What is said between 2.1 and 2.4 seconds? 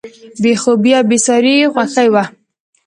وه.